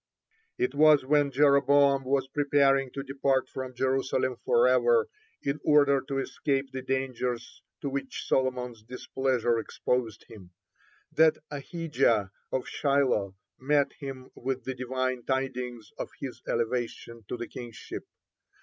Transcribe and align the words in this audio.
(2) 0.57 0.63
It 0.63 0.73
was 0.73 1.05
when 1.05 1.29
Jeroboam 1.29 2.03
was 2.05 2.27
preparing 2.27 2.89
to 2.93 3.03
depart 3.03 3.47
from 3.47 3.75
Jerusalem 3.75 4.37
forever, 4.43 5.07
in 5.43 5.59
order 5.63 6.01
to 6.07 6.17
escape 6.17 6.71
the 6.71 6.81
dangers 6.81 7.61
to 7.81 7.89
which 7.89 8.25
Solomon's 8.27 8.81
displeasure 8.81 9.59
exposed 9.59 10.23
him, 10.27 10.49
(3) 11.15 11.23
that 11.25 11.37
Ahijah 11.51 12.31
of 12.51 12.65
Shilo 12.67 13.35
met 13.59 13.93
him 13.93 14.31
with 14.33 14.63
the 14.63 14.73
Divine 14.73 15.21
tidings 15.23 15.91
of 15.99 16.09
his 16.19 16.41
elevation 16.47 17.23
to 17.27 17.37
the 17.37 17.47
kingship. 17.47 18.07